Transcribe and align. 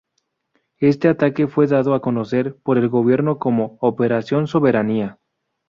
Este 0.79 1.09
ataque 1.09 1.47
fue 1.47 1.67
dado 1.67 1.93
a 1.93 2.01
conocer 2.01 2.57
por 2.63 2.79
el 2.79 2.89
gobierno 2.89 3.37
como 3.37 3.77
"Operación 3.81 4.47
Soberanía". 4.47 5.19